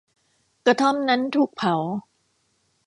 [0.65, 1.75] กระท่อมนั้นถูกเผา